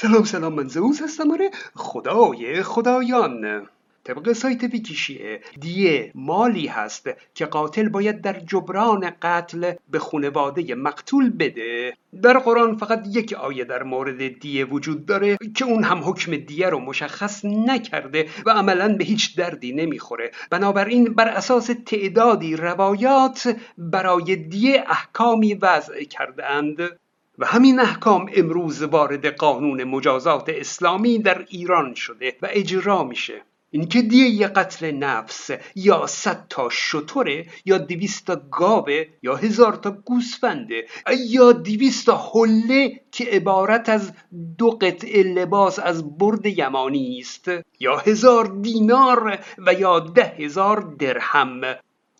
[0.00, 1.30] سلام سلام من زوز هستم.
[1.30, 3.66] آره خدای خدایان.
[4.04, 11.30] طبق سایت ویکیشیه دیه مالی هست که قاتل باید در جبران قتل به خانواده مقتول
[11.30, 11.94] بده.
[12.22, 16.68] در قرآن فقط یک آیه در مورد دیه وجود داره که اون هم حکم دیه
[16.68, 20.30] رو مشخص نکرده و عملا به هیچ دردی نمی‌خوره.
[20.50, 26.98] بنابراین بر اساس تعدادی روایات برای دیه احکامی وضع کرده اند
[27.38, 33.42] و همین احکام امروز وارد قانون مجازات اسلامی در ایران شده و اجرا میشه.
[33.70, 39.90] اینکه دیه قتل نفس یا صد تا شطوره یا دویست تا گاوه یا هزار تا
[39.90, 40.86] گوسفنده
[41.28, 44.12] یا دویست تا حله که عبارت از
[44.58, 47.50] دو قطعه لباس از برد یمانی است
[47.80, 51.60] یا هزار دینار و یا ده هزار درهم.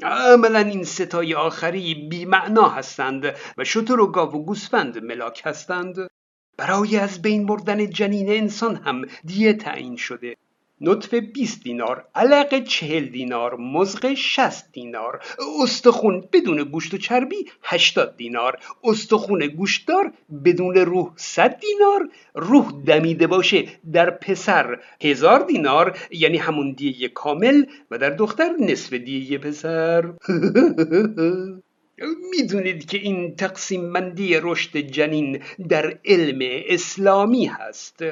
[0.02, 3.24] عملا این ستای آخری بیمعنا هستند
[3.58, 5.96] و شتر و گاو و گوسفند ملاک هستند.
[6.58, 10.36] برای از بین بردن جنین انسان هم دیه تعیین شده.
[10.80, 15.20] نطفه 20 دینار علق 40 دینار مزق 60 دینار
[15.62, 20.12] استخون بدون گوشت و چربی 80 دینار استخون گوشتدار
[20.44, 27.64] بدون روح 100 دینار روح دمیده باشه در پسر هزار دینار یعنی همون دیه کامل
[27.90, 30.04] و در دختر نصف دیه پسر.
[32.30, 38.04] می‌دونید که این تقسیم بندی رشد جنین در علم اسلامی هست.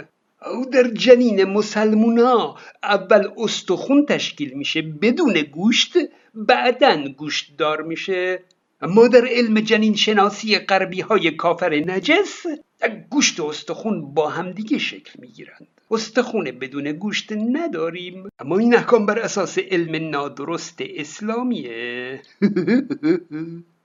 [0.44, 5.92] او در جنین مسلمونا اول استخون تشکیل میشه بدون گوشت
[6.34, 8.42] بعدا گوشت دار میشه.
[8.80, 12.42] اما در علم جنین شناسی غربی های کافر نجس
[13.10, 15.66] گوشت و استخون با همدیگه شکل می‌گیرند.
[15.90, 18.28] استخون بدون گوشت نداریم.
[18.38, 22.22] اما این احکام بر اساس علم نادرست اسلامیه.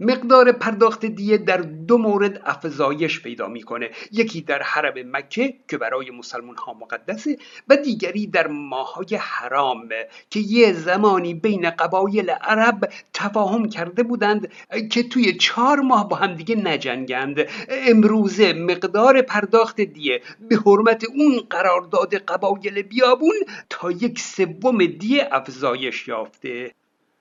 [0.00, 3.90] مقدار پرداخت دیه در دو مورد افزایش پیدا می‌کنه.
[4.12, 9.88] یکی در حرم مکه که برای مسلمان ها مقدسه و دیگری در ماهای حرام
[10.30, 14.52] که یه زمانی بین قبایل عرب تفاهم کرده بودند
[14.90, 17.38] که توی چهار ماه با هم دیگه نجنگند.
[17.68, 23.34] امروزه مقدار پرداخت دیه به حرمت اون قرارداد قبایل بیابون
[23.70, 26.72] تا یک سوم دیه افزایش یافته.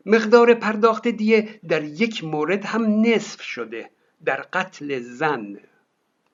[0.06, 3.90] مقدار پرداخت دیه در یک مورد هم نصف شده
[4.26, 5.58] در قتل زن.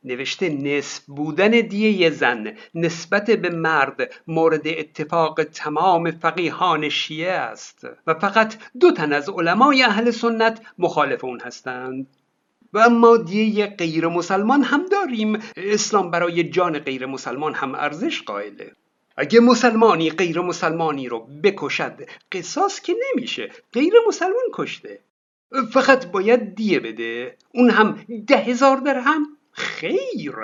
[0.03, 8.13] نوشته نصف بودن دیه زن نسبت به مرد مورد اتفاق تمام فقیهان شیعه است و
[8.13, 12.07] فقط دو تن از علمای اهل سنت مخالف اون هستند.
[12.73, 15.39] و اما دیه غیر مسلمان هم داریم.
[15.57, 18.71] اسلام برای جان غیر مسلمان هم ارزش قائله.
[19.17, 24.99] اگه مسلمانی غیر مسلمانی رو بکشد قصاص که نمیشه غیر مسلمان کشته.
[25.71, 27.37] فقط باید دیه بده.
[27.53, 30.35] اون هم ده هزار درهم؟ خیر.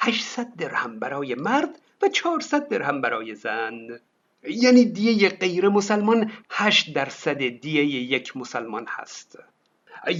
[0.00, 4.00] هشتصد درهم برای مرد و چهارصد درهم برای زن.
[4.48, 9.38] یعنی دیه غیر مسلمان هشت درصد دیه یک مسلمان هست.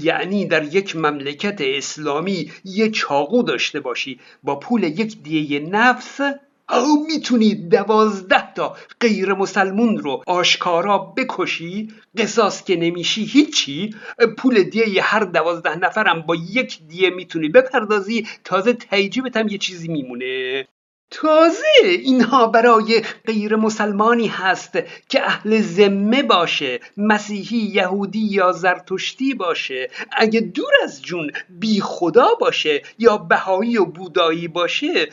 [0.03, 6.21] یعنی در یک مملکت اسلامی یه چاقو داشته باشی با پول یک دیه نفس
[6.69, 11.88] او می‌تونی دوازده تا غیر مسلمون رو آشکارا بکشی
[12.19, 13.94] قصاص که نمیشی هیچی
[14.38, 19.88] پول دیه هر دوازده نفرم با یک دیه می‌تونی بپردازی تازه تیجیبت هم یه چیزی
[19.88, 20.66] میمونه.
[21.10, 24.72] تازه اینها برای غیر مسلمانی هست
[25.09, 29.91] که اهل ذمه باشه مسیحی یهودی یا زرتشتی باشه.
[30.16, 35.09] اگه دور از جون بی خدا باشه یا بهایی و بودایی باشه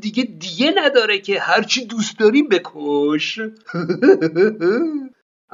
[0.00, 3.40] دیگه دیگه نداره که هرچی دوست داری بکش.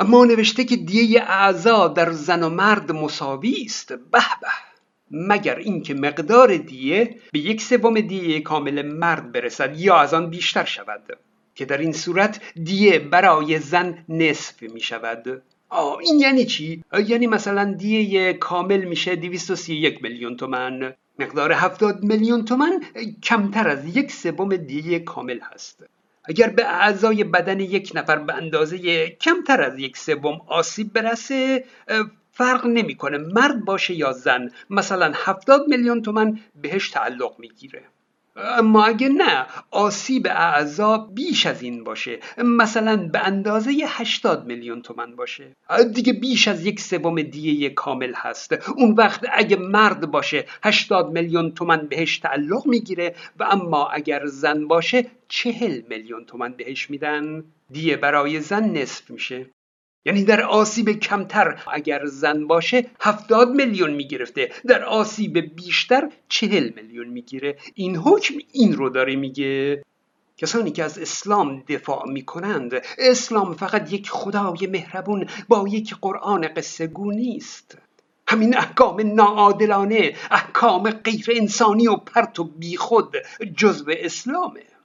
[0.00, 3.92] اما نوشته که دیه اعضا در زن و مرد مساوی است.
[3.92, 3.98] به
[4.40, 4.67] به.
[5.10, 10.64] مگر اینکه مقدار دیه به یک سوم دیه کامل مرد برسد یا از آن بیشتر
[10.64, 11.18] شود؟
[11.54, 17.26] که در این صورت دیه برای زن نصف می شود آه این یعنی چی؟ یعنی
[17.26, 22.80] مثلا دیه کامل میشه 231 میلیون تومن مقدار 70 میلیون تومن
[23.22, 25.84] کمتر از یک سوم دیه کامل هست.
[26.24, 31.64] اگر به اعضای بدن یک نفر به اندازه کمتر از یک سوم آسیب برسه
[32.38, 33.18] فرق نمی‌کنه.
[33.18, 37.82] مرد باشه یا زن مثلا 70 میلیون تومن بهش تعلق می‌گیره.
[38.36, 42.18] اما اگه نه آسیب اعضا بیش از این باشه.
[42.38, 45.56] مثلا به اندازه 80 میلیون تومن باشه.
[45.94, 48.68] دیگه بیش از یک سوم دیه کامل هست.
[48.76, 54.66] اون وقت اگه مرد باشه 80 میلیون تومن بهش تعلق می‌گیره و اما اگر زن
[54.66, 57.44] باشه 40 میلیون تومن بهش میدن.
[57.70, 59.46] دیه برای زن نصف میشه.
[60.04, 64.52] یعنی در آسیب کمتر اگر زن باشه هفتاد میلیون می‌گرفته.
[64.66, 67.56] در آسیب بیشتر چهل میلیون می‌گیره.
[67.74, 69.82] این حکم این رو داره میگه.
[70.36, 76.48] کسانی که از اسلام دفاع می کنند اسلام فقط یک خدای مهربون با یک قرآن
[76.56, 77.78] قصه نیست.
[78.28, 83.16] همین احکام ناعادلانه احکام غیر انسانی و پرت و بیخود
[83.56, 84.77] جزو اسلامه.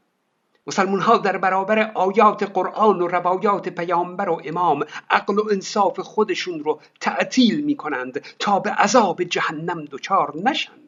[0.68, 6.64] مسلمون ها در برابر آیات قرآن و روایات پیامبر و امام عقل و انصاف خودشون
[6.64, 10.80] رو تعطیل می کنند تا به عذاب جهنم دچار نشند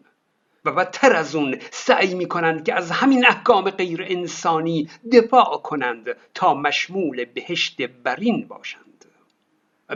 [0.65, 6.05] و بدتر از اون سعی می کنند که از همین احکام غیر انسانی دفاع کنند
[6.33, 9.05] تا مشمول بهشت برین باشند.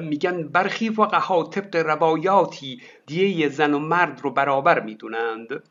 [0.01, 5.63] میگن برخی فقها طبق روایاتی دیه زن و مرد رو برابر می‌دونند.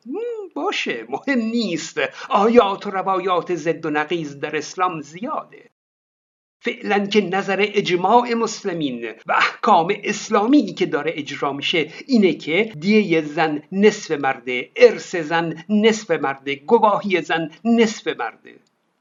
[0.55, 2.01] باشه مهم نیست.
[2.29, 5.71] آیات و روایات زد و نقیز در اسلام زیاده.
[6.61, 13.23] فعلا که نظر اجماع مسلمین و احکام اسلامی که داره اجرا میشه اینه که دیه
[13.23, 18.55] زن نصف مرده ارث زن نصف مرده گواهی زن نصف مرده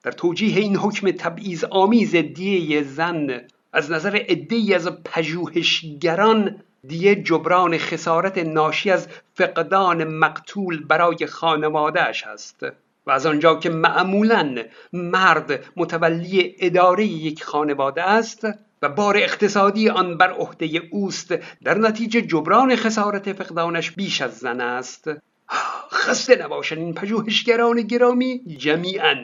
[0.04, 3.42] در توجیه این حکم تبعیض آمیز دیه زن
[3.74, 12.66] از نظر عدهای از پژوهشگران دیه جبران خسارت ناشی از فقدان مقتول برای خانوادهش است
[13.08, 14.64] و از آنجا که معمولا
[14.94, 18.48] مرد متولی اداره یک خانواده است
[18.82, 24.62] و بار اقتصادی آن بر عهده اوست در نتیجه جبران خسارت فقدانش بیش از زن
[24.62, 25.10] است.
[25.92, 28.42] خسته نباشن این پژوهشگران گرامی.
[28.58, 29.16] جمیعا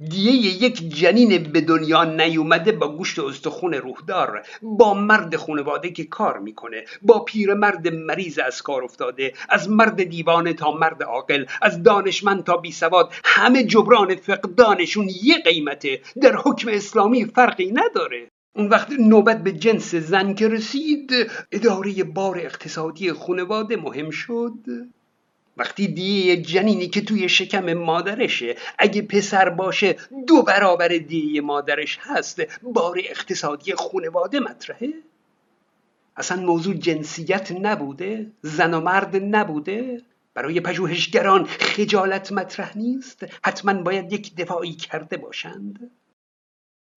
[0.00, 6.38] دیه یک جنین به دنیا نیومده با گوشت استخون روحدار با مرد خانواده که کار
[6.38, 12.44] می‌کنه با پیرمرد مریض از کار افتاده از مرد دیوانه تا مرد عاقل از دانشمند
[12.44, 16.00] تا بی سواد همه جبران فقدانشون یه قیمته.
[16.22, 18.28] در حکم اسلامی فرقی نداره.
[18.56, 21.10] اون وقت نوبت به جنس زن که رسید
[21.52, 24.52] اداره بار اقتصادی خانواده مهم شد.
[25.56, 32.42] وقتی دیه جنینی که توی شکم مادرشه اگه پسر باشه دو برابر دیه مادرش هست
[32.62, 34.92] بار اقتصادی خونواده مطرحه؟
[36.16, 40.02] اصلا موضوع جنسیت نبوده زن و مرد نبوده
[40.34, 45.90] برای پژوهشگران خجالت مطرح نیست؟ حتما باید یک دفاعی کرده باشند.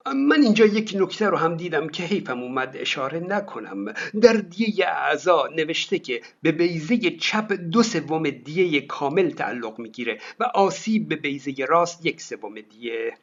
[0.05, 3.93] من اینجا یک نکته رو هم دیدم که حیفم اومد اشاره نکنم.
[4.21, 10.43] در دیه اعضا نوشته که به بیزه چپ دو سوم دیه کامل تعلق می‌گیره و
[10.43, 13.13] آسیب به بیزه راست یک سوم دیه.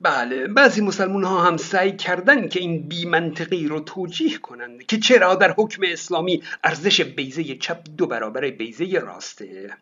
[0.00, 4.98] بله بعضی مسلمون ها هم سعی کردن که این بی منطقی رو توجیه کنند که
[4.98, 9.76] چرا در حکم اسلامی ارزش بیزه چپ دو برابر بیزه راسته.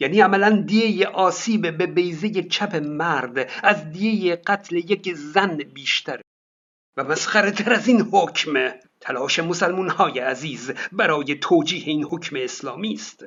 [0.00, 6.22] یعنی عملا دیه آسیب به بیزه چپ مرد از دیه قتل یک زن بیشتره
[6.96, 12.92] و مسخره تر از این حکم تلاش مسلمون های عزیز برای توجیه این حکم اسلامی
[12.92, 13.24] است.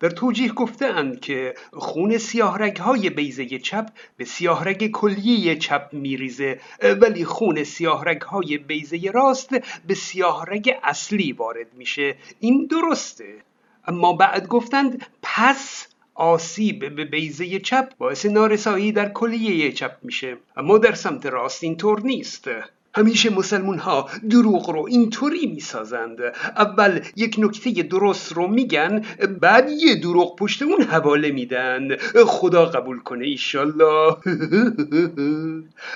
[0.00, 6.60] در توجیه گفتند که خون سیاهرگ های بیزه چپ به سیاهرگ کلیه چپ میریزه
[7.00, 9.48] ولی خون سیاهرگ های بیزه راست
[9.86, 12.16] به سیاهرگ اصلی وارد میشه.
[12.40, 13.42] این درسته.
[13.88, 20.36] اما بعد گفتند پس آسیب به بیزه چپ باعث نارسایی در کلیه چپ میشه.
[20.56, 22.48] اما در سمت راست اینطور نیست.
[22.96, 26.18] همیشه مسلمون ها دروغ رو اینطوری می‌سازند.
[26.56, 29.04] اول یک نکته درست رو میگن
[29.40, 31.96] بعد یه دروغ پشت اون حواله میدن.
[32.26, 34.16] خدا قبول کنه ایشالله.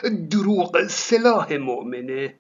[0.31, 2.35] دروغ سلاح مؤمنه.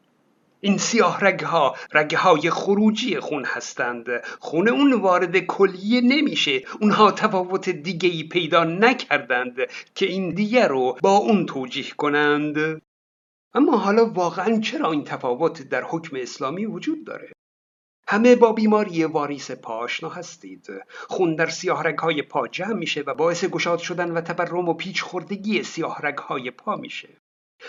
[0.61, 4.07] این سیاه رگها رگهای خروجی خون هستند.
[4.41, 6.63] خون اون وارد کلیه نمیشه.
[6.81, 9.57] اونها تفاوت دیگه ای پیدا نکردند
[9.95, 12.83] که این دیگه رو با اون توجیه کنند.
[13.55, 17.33] اما حالا واقعا چرا این تفاوت در حکم اسلامی وجود داره؟
[18.09, 20.67] همه با بیماری واریس پا آشنا هستید.
[21.09, 25.03] خون در سیاه های پا جمع میشه و باعث گشاد شدن و تبرم و پیچ
[25.03, 27.09] خوردگی سیاه های پا میشه.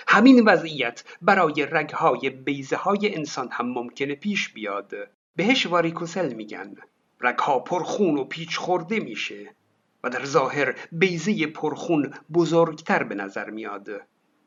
[0.08, 4.94] همین وضعیت برای رگهای بیزه های انسان هم ممکنه پیش بیاد.
[5.36, 6.76] بهش واریکوسل میگن.
[7.22, 9.56] رگها پرخون و پیچ خورده میشه
[10.04, 13.90] و در ظاهر بیزه پرخون بزرگتر به نظر میاد.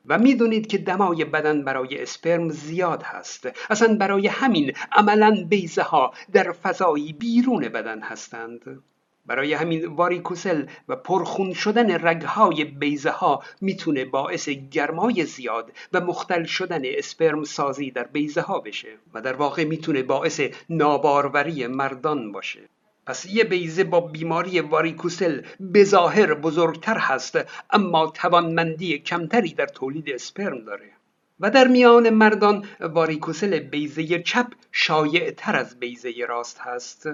[0.05, 3.49] و می‌دونید که دمای بدن برای اسپرم زیاد هست.
[3.69, 8.83] اصلا برای همین عملا بیزه ها در فضایی بیرون بدن هستند.
[9.25, 16.43] برای همین واریکوسل و پرخون شدن رگهای بیزه ها می‌تونه باعث گرمای زیاد و مختل
[16.43, 22.59] شدن اسپرم سازی در بیزه ها بشه و در واقع می‌تونه باعث ناباروری مردان باشه.
[23.05, 27.37] پس یه بیزه با بیماری واریکوسل به ظاهر بزرگتر هست
[27.69, 30.89] اما توانمندی کمتری در تولید اسپرم داره.
[31.39, 37.09] و در میان مردان واریکوسل بیزه چپ شایع تر از بیزه راست هست.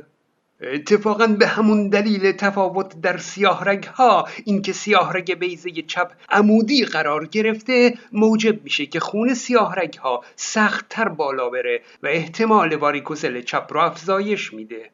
[0.61, 6.85] اتفاقا به همون دلیل تفاوت در سیاه رگ ها اینکه سیاه رگ بیزه چپ عمودی
[6.85, 12.75] قرار گرفته موجب میشه که خون سیاه رگ ها سخت تر بالا بره و احتمال
[12.75, 14.91] واریکوسل چپ رو افزایش میده.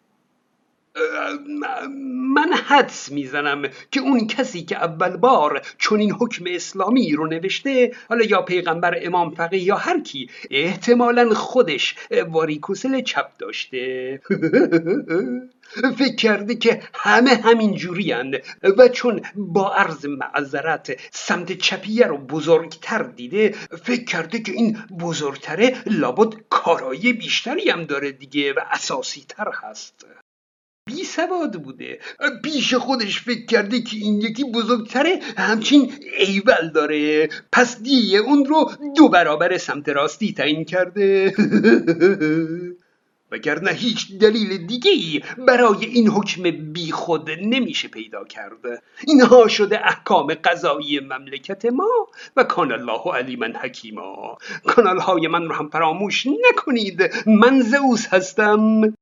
[2.36, 3.62] من حدس می‌زنم
[3.92, 9.00] که اون کسی که اول بار چون این حکم اسلامی رو نوشته حالا یا پیغمبر
[9.02, 11.96] امام فقیه یا هر کی احتمالا خودش
[12.30, 14.22] واریکوسل چپ داشته.
[16.00, 18.14] فکر کرده که همه همین جوری
[18.78, 25.76] و چون با عرض معذرت سمت چپیه رو بزرگتر دیده فکر کرده که این بزرگتره
[25.86, 30.06] لابد کارایی بیشتری هم داره دیگه و اساسی تر هست.
[30.90, 32.00] بی سواد بوده.
[32.44, 37.30] پیش خودش فکر کرده که این یکی بزرگتره همچین ایول داره.
[37.52, 41.34] پس دیه اون رو دو برابر سمت راستی تعیین کرده.
[43.32, 48.84] وگرنه هیچ دلیل دیگه ای برای این حکم بی خود نمیشه پیدا کرد.
[49.08, 54.38] اینها شده احکام قضایی مملکت ما و کان الله علیما حکیما.
[54.66, 57.12] کانال های من رو هم فراموش نکنید.
[57.28, 58.94] من زئوس هستم.